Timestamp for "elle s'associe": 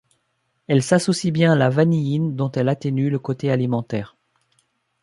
0.65-1.31